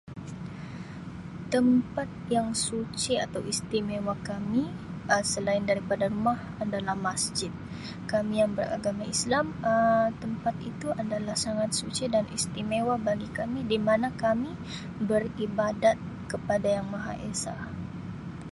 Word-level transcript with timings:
Tempat 1.53 2.09
yang 2.35 2.49
suci 2.65 3.13
atau 3.25 3.37
istimewa 3.53 4.15
kami 4.29 4.63
Um 5.13 5.21
selain 5.33 5.61
daripada 5.69 6.05
rumah 6.13 6.39
adalah 6.63 6.95
masjid 7.07 7.51
kami 8.11 8.35
yang 8.41 8.51
beragama 8.57 9.03
islam 9.13 9.45
Um 9.69 10.09
tempat 10.23 10.55
itu 10.71 10.87
adalah 11.01 11.35
sangat 11.45 11.69
suci 11.79 12.05
dan 12.15 12.25
istimewa 12.37 12.93
bagi 13.07 13.29
kami 13.39 13.59
di 13.71 13.77
mana 13.87 14.07
kami 14.23 14.49
beribadat 15.07 15.97
kepada 16.31 16.67
yang 16.81 16.87
maha 16.93 17.13
Esa. 17.29 17.53